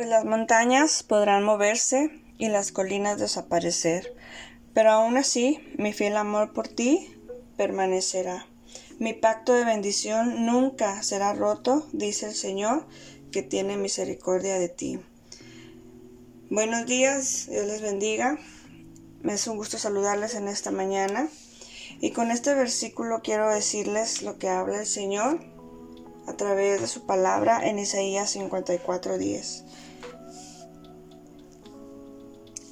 Pues 0.00 0.08
las 0.08 0.24
montañas 0.24 1.02
podrán 1.02 1.44
moverse 1.44 2.22
y 2.38 2.48
las 2.48 2.72
colinas 2.72 3.18
desaparecer, 3.18 4.16
pero 4.72 4.92
aún 4.92 5.18
así 5.18 5.60
mi 5.76 5.92
fiel 5.92 6.16
amor 6.16 6.54
por 6.54 6.68
ti 6.68 7.14
permanecerá. 7.58 8.46
Mi 8.98 9.12
pacto 9.12 9.52
de 9.52 9.66
bendición 9.66 10.46
nunca 10.46 11.02
será 11.02 11.34
roto, 11.34 11.86
dice 11.92 12.24
el 12.24 12.34
Señor, 12.34 12.86
que 13.30 13.42
tiene 13.42 13.76
misericordia 13.76 14.58
de 14.58 14.70
ti. 14.70 15.00
Buenos 16.48 16.86
días, 16.86 17.48
Dios 17.50 17.66
les 17.66 17.82
bendiga. 17.82 18.38
Me 19.20 19.34
es 19.34 19.46
un 19.48 19.58
gusto 19.58 19.76
saludarles 19.76 20.34
en 20.34 20.48
esta 20.48 20.70
mañana. 20.70 21.28
Y 22.00 22.12
con 22.12 22.30
este 22.30 22.54
versículo 22.54 23.20
quiero 23.22 23.52
decirles 23.52 24.22
lo 24.22 24.38
que 24.38 24.48
habla 24.48 24.80
el 24.80 24.86
Señor 24.86 25.40
a 26.26 26.32
través 26.38 26.80
de 26.80 26.86
su 26.86 27.04
palabra 27.04 27.68
en 27.68 27.78
Isaías 27.78 28.34
54:10. 28.34 29.89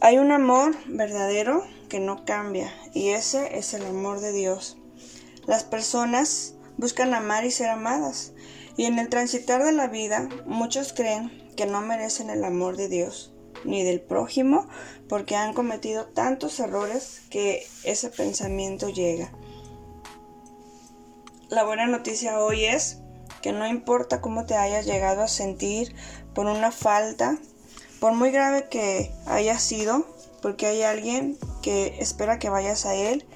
Hay 0.01 0.19
un 0.19 0.31
amor 0.31 0.77
verdadero 0.87 1.65
que 1.89 1.99
no 1.99 2.25
cambia 2.25 2.73
y 2.95 3.09
ese 3.09 3.59
es 3.59 3.75
el 3.75 3.85
amor 3.85 4.21
de 4.21 4.33
Dios. 4.33 4.77
Las 5.45 5.65
personas 5.65 6.55
buscan 6.77 7.15
amar 7.15 7.45
y 7.45 7.51
ser 7.51 7.69
amadas 7.69 8.33
y 8.77 8.85
en 8.85 9.01
el 9.01 9.09
transitar 9.09 9.65
de 9.65 9.73
la 9.73 9.89
vida 9.89 10.29
muchos 10.47 10.93
creen 10.93 11.53
que 11.57 11.67
no 11.67 11.81
merecen 11.81 12.31
el 12.31 12.45
amor 12.45 12.77
de 12.77 12.89
Dios 12.89 13.35
ni 13.65 13.83
del 13.83 14.01
prójimo 14.01 14.69
porque 15.09 15.35
han 15.35 15.53
cometido 15.53 16.07
tantos 16.07 16.61
errores 16.61 17.23
que 17.29 17.67
ese 17.83 18.09
pensamiento 18.11 18.91
llega. 18.91 19.33
La 21.49 21.65
buena 21.65 21.89
noticia 21.89 22.41
hoy 22.41 22.67
es 22.67 22.99
que 23.43 23.51
no 23.51 23.67
importa 23.67 24.21
cómo 24.21 24.47
te 24.47 24.55
hayas 24.55 24.87
llegado 24.87 25.23
a 25.23 25.29
sentir 25.29 25.93
por 26.35 26.47
una 26.47 26.71
falta, 26.71 27.37
por 28.01 28.13
muy 28.13 28.31
grave 28.31 28.69
que 28.71 29.13
haya 29.27 29.59
sido, 29.59 30.07
porque 30.41 30.67
hay 30.67 30.83
alguien 30.83 31.37
que 31.63 31.97
espera 32.01 32.39
que 32.39 32.51
vayas 32.51 32.87
a 32.87 32.95
Él 32.95 33.27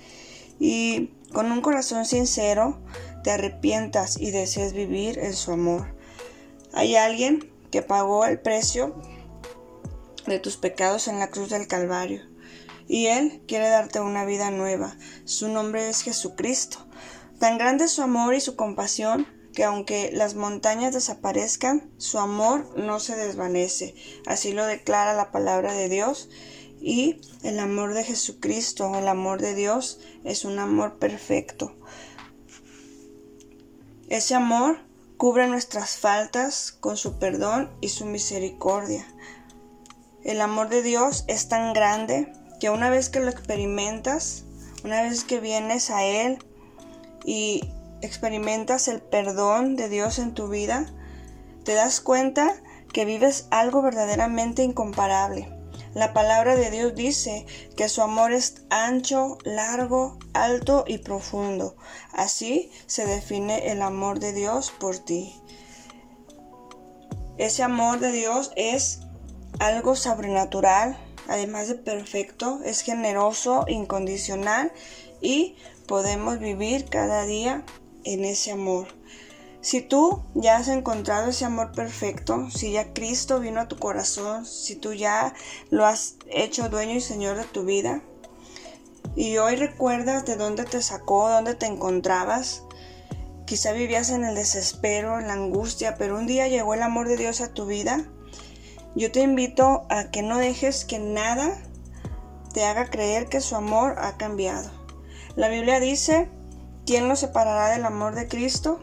y 0.59 1.11
con 1.33 1.51
un 1.51 1.61
corazón 1.61 2.05
sincero 2.05 2.79
te 3.25 3.31
arrepientas 3.31 4.19
y 4.19 4.31
desees 4.31 4.73
vivir 4.73 5.19
en 5.19 5.35
su 5.35 5.53
amor. 5.53 5.95
Hay 6.73 6.97
alguien 6.97 7.51
que 7.71 7.83
pagó 7.83 8.25
el 8.25 8.41
precio 8.41 8.95
de 10.27 10.39
tus 10.39 10.57
pecados 10.57 11.09
en 11.09 11.19
la 11.19 11.31
cruz 11.31 11.51
del 11.51 11.67
Calvario 11.67 12.23
y 12.87 13.07
Él 13.07 13.43
quiere 13.49 13.69
darte 13.69 14.01
una 14.01 14.25
vida 14.25 14.51
nueva. 14.51 14.97
Su 15.25 15.49
nombre 15.49 15.89
es 15.89 16.03
Jesucristo. 16.03 16.79
Tan 17.39 17.59
grande 17.59 17.85
es 17.85 17.93
su 17.93 18.03
amor 18.03 18.35
y 18.35 18.41
su 18.41 18.55
compasión 18.55 19.27
que 19.55 19.65
aunque 19.65 20.11
las 20.13 20.35
montañas 20.35 20.95
desaparezcan, 20.95 21.91
su 21.99 22.19
amor 22.19 22.67
no 22.77 23.01
se 23.01 23.17
desvanece. 23.17 23.95
Así 24.27 24.53
lo 24.53 24.67
declara 24.67 25.15
la 25.15 25.31
palabra 25.31 25.73
de 25.73 25.89
Dios. 25.89 26.29
Y 26.81 27.21
el 27.45 27.59
amor 27.61 27.95
de 27.95 28.03
Jesucristo, 28.03 28.97
el 28.97 29.07
amor 29.07 29.41
de 29.41 29.55
Dios, 29.55 30.01
es 30.25 30.45
un 30.45 30.59
amor 30.59 30.99
perfecto. 30.99 31.77
Ese 34.09 34.35
amor 34.35 34.81
cubre 35.17 35.47
nuestras 35.47 35.97
faltas 35.97 36.73
con 36.73 36.97
su 36.97 37.19
perdón 37.19 37.71
y 37.81 37.91
su 37.91 38.05
misericordia. 38.07 39.07
El 40.25 40.41
amor 40.41 40.69
de 40.69 40.83
Dios 40.83 41.25
es 41.29 41.49
tan 41.49 41.73
grande 41.73 42.33
que 42.61 42.71
una 42.71 42.91
vez 42.91 43.09
que 43.09 43.21
lo 43.21 43.29
experimentas, 43.29 44.45
una 44.85 45.03
vez 45.03 45.25
que 45.25 45.41
vienes 45.41 45.91
a 45.91 46.05
Él 46.05 46.39
y 47.25 47.72
experimentas 48.03 48.89
el 48.89 49.01
perdón 49.01 49.77
de 49.77 49.89
Dios 49.89 50.19
en 50.19 50.35
tu 50.35 50.49
vida, 50.49 50.87
te 51.65 51.75
das 51.75 52.01
cuenta 52.01 52.55
que 52.93 53.05
vives 53.05 53.47
algo 53.51 53.81
verdaderamente 53.83 54.63
incomparable. 54.63 55.49
La 55.95 56.13
palabra 56.15 56.57
de 56.57 56.71
Dios 56.71 56.95
dice 56.95 57.45
que 57.77 57.89
su 57.89 58.01
amor 58.03 58.33
es 58.33 58.63
ancho, 58.71 59.37
largo, 59.45 60.19
alto 60.33 60.85
y 60.87 60.99
profundo. 60.99 61.77
Así 62.13 62.71
se 62.87 63.05
define 63.07 63.71
el 63.71 63.83
amor 63.83 64.19
de 64.19 64.33
Dios 64.33 64.71
por 64.71 64.99
ti. 64.99 65.35
Ese 67.37 67.63
amor 67.63 68.01
de 68.01 68.13
Dios 68.13 68.53
es 68.57 69.01
algo 69.59 69.95
sobrenatural, 69.95 70.97
además 71.29 71.69
de 71.69 71.75
perfecto, 71.75 72.61
es 72.65 72.81
generoso, 72.81 73.67
incondicional 73.69 74.73
y 75.21 75.57
podemos 75.87 76.39
vivir 76.39 76.87
cada 76.87 77.25
día 77.27 77.65
en 78.05 78.25
ese 78.25 78.53
amor. 78.53 78.89
Si 79.61 79.81
tú 79.81 80.25
ya 80.35 80.57
has 80.57 80.67
encontrado 80.67 81.31
ese 81.31 81.45
amor 81.45 81.71
perfecto, 81.71 82.51
si 82.51 82.73
ya 82.73 82.93
Cristo 82.93 83.39
vino 83.39 83.61
a 83.61 83.69
tu 83.69 83.79
corazón, 83.79 84.45
si 84.45 84.75
tú 84.75 84.93
ya 84.93 85.35
lo 85.71 85.87
has 85.87 86.17
hecho 86.29 86.69
dueño 86.69 86.95
y 86.95 87.01
señor 87.01 87.37
de 87.37 87.45
tu 87.45 87.65
vida, 87.65 88.03
y 89.15 89.37
hoy 89.39 89.55
recuerdas 89.55 90.25
de 90.27 90.37
dónde 90.37 90.65
te 90.65 90.83
sacó, 90.83 91.29
dónde 91.29 91.55
te 91.55 91.67
encontrabas, 91.67 92.65
quizá 93.47 93.73
vivías 93.73 94.11
en 94.11 94.25
el 94.25 94.35
desespero, 94.35 95.21
en 95.21 95.29
la 95.29 95.35
angustia, 95.35 95.95
pero 95.97 96.19
un 96.19 96.27
día 96.27 96.49
llegó 96.49 96.75
el 96.75 96.83
amor 96.83 97.07
de 97.07 97.17
Dios 97.17 97.41
a 97.41 97.55
tu 97.55 97.67
vida, 97.67 98.05
yo 98.97 99.13
te 99.13 99.21
invito 99.21 99.87
a 99.91 100.11
que 100.11 100.23
no 100.23 100.39
dejes 100.39 100.85
que 100.85 100.99
nada 100.99 101.57
te 102.53 102.65
haga 102.65 102.91
creer 102.91 103.29
que 103.29 103.41
su 103.41 103.55
amor 103.55 103.95
ha 103.99 104.17
cambiado. 104.17 104.71
La 105.37 105.49
Biblia 105.49 105.81
dice 105.81 106.29
¿Quién 106.85 107.07
nos 107.07 107.21
separará 107.21 107.69
del 107.69 107.85
amor 107.85 108.17
de 108.17 108.27
Cristo? 108.27 108.81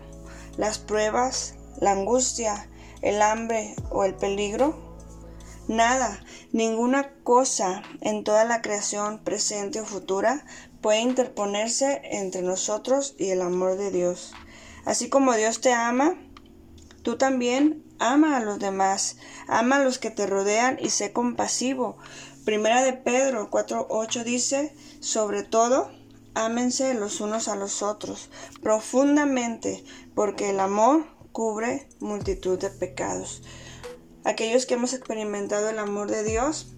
¿Las 0.55 0.79
pruebas, 0.79 1.55
la 1.81 1.91
angustia, 1.91 2.69
el 3.01 3.21
hambre 3.21 3.75
o 3.89 4.05
el 4.05 4.15
peligro? 4.15 4.73
Nada, 5.67 6.23
ninguna 6.53 7.13
cosa 7.23 7.83
en 7.99 8.23
toda 8.23 8.45
la 8.45 8.61
creación 8.61 9.19
presente 9.19 9.81
o 9.81 9.85
futura 9.85 10.45
puede 10.79 11.01
interponerse 11.01 12.01
entre 12.05 12.41
nosotros 12.41 13.15
y 13.17 13.31
el 13.31 13.41
amor 13.41 13.75
de 13.75 13.91
Dios. 13.91 14.33
Así 14.85 15.09
como 15.09 15.33
Dios 15.33 15.59
te 15.59 15.73
ama, 15.73 16.15
tú 17.03 17.17
también 17.17 17.83
ama 17.99 18.37
a 18.37 18.39
los 18.39 18.59
demás, 18.59 19.17
ama 19.49 19.75
a 19.75 19.83
los 19.83 19.99
que 19.99 20.09
te 20.09 20.25
rodean 20.25 20.77
y 20.81 20.89
sé 20.89 21.11
compasivo. 21.11 21.97
Primera 22.45 22.81
de 22.81 22.93
Pedro 22.93 23.51
4.8 23.51 24.23
dice, 24.23 24.73
sobre 25.01 25.43
todo, 25.43 25.91
ámense 26.33 26.93
los 26.93 27.21
unos 27.21 27.47
a 27.47 27.55
los 27.55 27.81
otros 27.81 28.29
profundamente, 28.61 29.83
porque 30.15 30.49
el 30.49 30.59
amor 30.59 31.05
cubre 31.31 31.89
multitud 31.99 32.59
de 32.59 32.69
pecados. 32.69 33.43
Aquellos 34.23 34.65
que 34.65 34.75
hemos 34.75 34.93
experimentado 34.93 35.69
el 35.69 35.79
amor 35.79 36.09
de 36.11 36.23
Dios, 36.23 36.75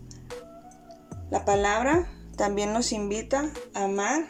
la 1.30 1.46
palabra 1.46 2.12
también 2.38 2.74
nos 2.74 2.92
invita 2.92 3.52
a 3.74 3.86
amar 3.86 4.30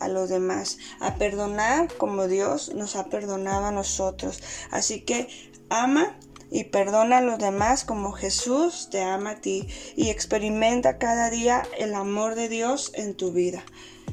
a 0.00 0.08
los 0.08 0.28
demás, 0.28 0.78
a 0.98 1.16
perdonar 1.16 1.94
como 1.96 2.26
Dios 2.26 2.74
nos 2.74 2.96
ha 2.96 3.04
perdonado 3.06 3.66
a 3.66 3.72
nosotros. 3.72 4.42
Así 4.70 5.02
que 5.02 5.28
ama 5.68 6.18
y 6.50 6.64
perdona 6.64 7.18
a 7.18 7.22
los 7.22 7.38
demás 7.38 7.84
como 7.84 8.12
Jesús 8.12 8.88
te 8.90 9.02
ama 9.02 9.30
a 9.30 9.40
ti 9.40 9.68
y 9.94 10.08
experimenta 10.08 10.98
cada 10.98 11.30
día 11.30 11.62
el 11.78 11.94
amor 11.94 12.34
de 12.34 12.48
Dios 12.48 12.90
en 12.94 13.14
tu 13.14 13.32
vida 13.32 13.64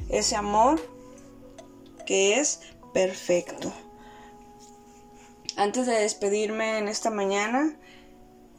ese 0.08 0.36
amor 0.36 0.80
que 2.06 2.38
es 2.40 2.60
perfecto. 2.92 3.72
Antes 5.56 5.86
de 5.86 5.94
despedirme 5.94 6.78
en 6.78 6.88
esta 6.88 7.10
mañana, 7.10 7.76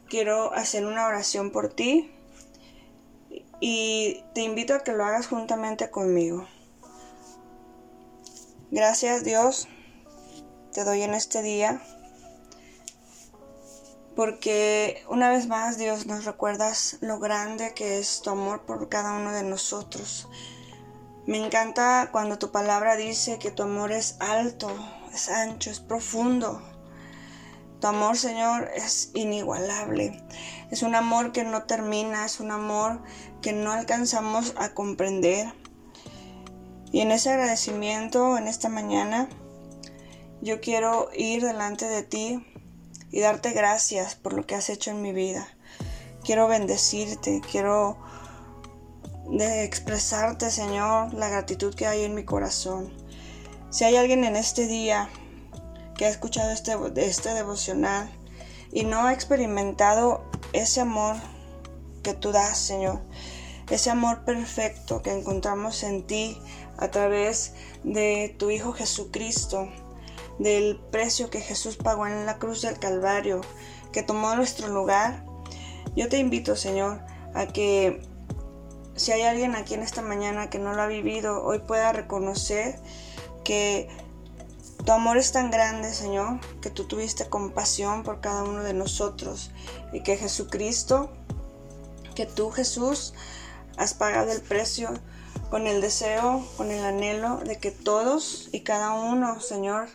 quiero 0.08 0.52
hacer 0.52 0.84
una 0.84 1.06
oración 1.06 1.50
por 1.50 1.72
ti 1.72 2.10
y 3.60 4.22
te 4.34 4.42
invito 4.42 4.74
a 4.74 4.82
que 4.82 4.92
lo 4.92 5.04
hagas 5.04 5.26
juntamente 5.26 5.90
conmigo. 5.90 6.46
Gracias 8.70 9.24
Dios, 9.24 9.66
te 10.72 10.84
doy 10.84 11.02
en 11.02 11.14
este 11.14 11.42
día, 11.42 11.82
porque 14.14 15.02
una 15.08 15.30
vez 15.30 15.46
más 15.48 15.76
Dios 15.78 16.06
nos 16.06 16.24
recuerdas 16.24 16.98
lo 17.00 17.18
grande 17.18 17.74
que 17.74 17.98
es 17.98 18.20
tu 18.22 18.30
amor 18.30 18.66
por 18.66 18.88
cada 18.88 19.14
uno 19.14 19.32
de 19.32 19.42
nosotros. 19.42 20.28
Me 21.26 21.36
encanta 21.44 22.08
cuando 22.12 22.38
tu 22.38 22.50
palabra 22.50 22.96
dice 22.96 23.38
que 23.38 23.50
tu 23.50 23.62
amor 23.62 23.92
es 23.92 24.16
alto, 24.20 24.70
es 25.12 25.28
ancho, 25.28 25.70
es 25.70 25.78
profundo. 25.78 26.62
Tu 27.80 27.86
amor, 27.86 28.16
Señor, 28.16 28.70
es 28.74 29.10
inigualable. 29.14 30.22
Es 30.70 30.82
un 30.82 30.94
amor 30.94 31.32
que 31.32 31.44
no 31.44 31.64
termina, 31.64 32.24
es 32.24 32.40
un 32.40 32.50
amor 32.50 33.02
que 33.42 33.52
no 33.52 33.72
alcanzamos 33.72 34.54
a 34.56 34.74
comprender. 34.74 35.52
Y 36.92 37.00
en 37.00 37.10
ese 37.10 37.30
agradecimiento, 37.30 38.36
en 38.36 38.48
esta 38.48 38.68
mañana, 38.68 39.28
yo 40.40 40.60
quiero 40.60 41.10
ir 41.14 41.42
delante 41.42 41.86
de 41.86 42.02
ti 42.02 42.46
y 43.10 43.20
darte 43.20 43.52
gracias 43.52 44.14
por 44.14 44.32
lo 44.32 44.46
que 44.46 44.54
has 44.54 44.70
hecho 44.70 44.90
en 44.90 45.02
mi 45.02 45.12
vida. 45.12 45.46
Quiero 46.24 46.48
bendecirte, 46.48 47.40
quiero 47.50 47.98
de 49.30 49.64
expresarte, 49.64 50.50
Señor, 50.50 51.14
la 51.14 51.28
gratitud 51.28 51.74
que 51.74 51.86
hay 51.86 52.02
en 52.02 52.14
mi 52.14 52.24
corazón. 52.24 52.92
Si 53.70 53.84
hay 53.84 53.96
alguien 53.96 54.24
en 54.24 54.36
este 54.36 54.66
día 54.66 55.08
que 55.96 56.06
ha 56.06 56.08
escuchado 56.08 56.50
este, 56.50 56.76
este 56.96 57.34
devocional 57.34 58.10
y 58.72 58.84
no 58.84 59.04
ha 59.04 59.12
experimentado 59.12 60.24
ese 60.52 60.80
amor 60.80 61.16
que 62.02 62.14
tú 62.14 62.32
das, 62.32 62.58
Señor, 62.58 63.00
ese 63.70 63.90
amor 63.90 64.24
perfecto 64.24 65.02
que 65.02 65.12
encontramos 65.12 65.84
en 65.84 66.06
ti 66.06 66.36
a 66.78 66.90
través 66.90 67.54
de 67.84 68.34
tu 68.38 68.50
Hijo 68.50 68.72
Jesucristo, 68.72 69.68
del 70.40 70.80
precio 70.90 71.30
que 71.30 71.40
Jesús 71.40 71.76
pagó 71.76 72.06
en 72.06 72.26
la 72.26 72.38
cruz 72.38 72.62
del 72.62 72.78
Calvario, 72.78 73.42
que 73.92 74.02
tomó 74.02 74.34
nuestro 74.34 74.68
lugar. 74.68 75.24
Yo 75.94 76.08
te 76.08 76.18
invito, 76.18 76.56
Señor, 76.56 77.00
a 77.34 77.46
que 77.46 78.02
si 79.00 79.12
hay 79.12 79.22
alguien 79.22 79.56
aquí 79.56 79.72
en 79.72 79.82
esta 79.82 80.02
mañana 80.02 80.50
que 80.50 80.58
no 80.58 80.74
lo 80.74 80.82
ha 80.82 80.86
vivido, 80.86 81.42
hoy 81.42 81.60
pueda 81.60 81.90
reconocer 81.90 82.78
que 83.44 83.88
tu 84.84 84.92
amor 84.92 85.16
es 85.16 85.32
tan 85.32 85.50
grande, 85.50 85.94
Señor, 85.94 86.38
que 86.60 86.68
tú 86.68 86.84
tuviste 86.84 87.26
compasión 87.26 88.02
por 88.02 88.20
cada 88.20 88.42
uno 88.42 88.62
de 88.62 88.74
nosotros 88.74 89.52
y 89.94 90.02
que 90.02 90.18
Jesucristo, 90.18 91.10
que 92.14 92.26
tú 92.26 92.50
Jesús, 92.50 93.14
has 93.78 93.94
pagado 93.94 94.32
el 94.32 94.42
precio 94.42 94.92
con 95.48 95.66
el 95.66 95.80
deseo, 95.80 96.46
con 96.58 96.70
el 96.70 96.84
anhelo 96.84 97.38
de 97.38 97.56
que 97.56 97.70
todos 97.70 98.50
y 98.52 98.60
cada 98.60 98.92
uno, 98.92 99.40
Señor, 99.40 99.88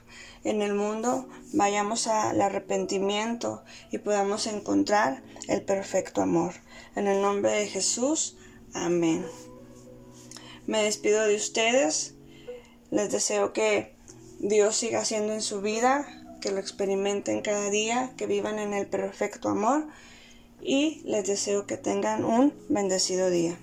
en 0.44 0.64
el 0.64 0.74
mundo 0.74 1.28
vayamos 1.54 2.08
al 2.08 2.42
arrepentimiento 2.42 3.64
y 3.92 4.00
podamos 4.00 4.48
encontrar 4.48 5.22
el 5.48 5.62
perfecto 5.62 6.24
amor. 6.24 6.56
En 6.96 7.06
el 7.06 7.22
nombre 7.22 7.52
de 7.52 7.68
Jesús, 7.68 8.36
amén. 8.76 9.26
Me 10.68 10.84
despido 10.84 11.26
de 11.26 11.36
ustedes. 11.36 12.14
Les 12.92 13.12
deseo 13.12 13.54
que 13.54 13.96
Dios 14.40 14.76
siga 14.76 15.00
haciendo 15.00 15.34
en 15.34 15.42
su 15.42 15.62
vida, 15.62 16.08
que 16.42 16.52
lo 16.52 16.60
experimenten 16.60 17.42
cada 17.42 17.70
día, 17.70 18.14
que 18.18 18.28
vivan 18.28 18.60
en 18.60 18.74
el 18.74 18.86
perfecto 18.88 19.50
amor 19.50 19.88
y 20.62 21.02
les 21.06 21.28
deseo 21.28 21.66
que 21.66 21.78
tengan 21.78 22.24
un 22.24 22.54
bendecido 22.70 23.30
día. 23.30 23.58